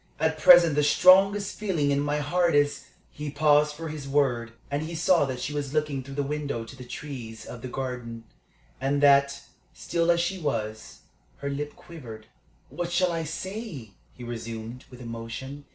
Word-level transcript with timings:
At 0.19 0.39
present 0.39 0.73
the 0.73 0.81
strongest 0.81 1.59
feeling 1.59 1.91
in 1.91 1.99
my 1.99 2.17
heart 2.17 2.55
is" 2.55 2.85
He 3.11 3.29
paused 3.29 3.75
for 3.75 3.89
his 3.89 4.07
word, 4.07 4.51
and 4.71 4.81
he 4.81 4.95
saw 4.95 5.25
that 5.25 5.39
she 5.39 5.53
was 5.53 5.75
looking 5.75 6.01
through 6.01 6.15
the 6.15 6.23
window 6.23 6.63
to 6.65 6.75
the 6.75 6.83
trees 6.83 7.45
of 7.45 7.61
the 7.61 7.67
garden, 7.67 8.23
and 8.79 9.03
that, 9.03 9.43
still 9.75 10.09
as 10.09 10.19
she 10.19 10.39
was, 10.39 11.01
her 11.37 11.51
lip 11.51 11.75
quivered. 11.75 12.25
"What 12.69 12.91
shall 12.91 13.11
I 13.11 13.25
say?" 13.25 13.91
he 14.15 14.23
resumed, 14.23 14.85
with 14.89 15.01
emotion. 15.01 15.65